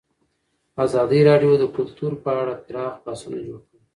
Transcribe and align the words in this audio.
ازادي 0.85 1.19
راډیو 1.29 1.53
د 1.61 1.65
کلتور 1.75 2.11
په 2.23 2.29
اړه 2.41 2.53
پراخ 2.65 2.93
بحثونه 3.05 3.39
جوړ 3.47 3.59
کړي. 3.67 3.79